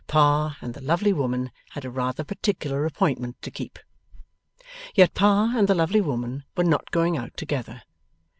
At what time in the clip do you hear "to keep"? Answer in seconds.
3.43-3.77